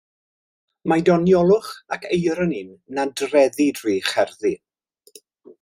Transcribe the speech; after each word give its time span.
Mae 0.91 1.03
doniolwch 1.09 1.69
ac 1.97 2.09
eironi'n 2.17 2.73
nadreddu 3.01 3.71
drwy 3.81 3.97
ei 4.01 4.05
cherddi. 4.11 4.57